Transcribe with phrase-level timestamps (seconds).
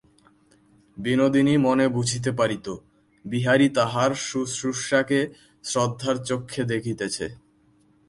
[0.97, 2.67] বিনোদিনী মনে বুঝিতে পারিত,
[3.25, 5.19] বিহারী তাহার শুশ্রূষাকে
[5.63, 7.25] শ্রদ্ধার চক্ষে দেখিতেছে।